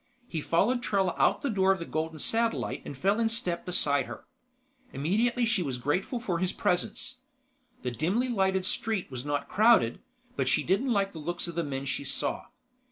He 0.27 0.41
followed 0.41 0.81
Trella 0.81 1.13
out 1.15 1.43
the 1.43 1.49
door 1.51 1.71
of 1.71 1.77
the 1.77 1.85
Golden 1.85 2.17
Satellite 2.17 2.81
and 2.83 2.97
fell 2.97 3.19
in 3.19 3.29
step 3.29 3.67
beside 3.67 4.07
her. 4.07 4.25
Immediately 4.93 5.45
she 5.45 5.61
was 5.61 5.77
grateful 5.77 6.19
for 6.19 6.39
his 6.39 6.51
presence. 6.51 7.17
The 7.83 7.91
dimly 7.91 8.27
lighted 8.27 8.65
street 8.65 9.11
was 9.11 9.27
not 9.27 9.47
crowded, 9.47 9.99
but 10.35 10.49
she 10.49 10.63
didn't 10.63 10.91
like 10.91 11.11
the 11.11 11.19
looks 11.19 11.47
of 11.47 11.53
the 11.53 11.63
men 11.63 11.85
she 11.85 12.03
saw. 12.03 12.47